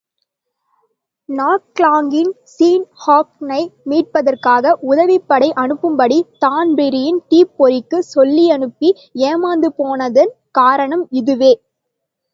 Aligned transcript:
நாக்லாங்கில் 1.29 2.31
Sean 2.53 2.85
ஹோகனை 3.01 3.59
மீட்பதற்காக 3.85 4.73
உதவிப்படை 4.89 5.49
அனுப்பும்படி 5.63 6.17
தான்பிரீன் 6.39 7.19
திப்பெரரிக்குச் 7.29 8.11
சொல்லியனுப்பி 8.13 8.91
ஏமாந்து 9.25 9.71
போனதன் 9.77 10.31
காரணம் 10.55 11.05
இதுவே. 11.19 11.53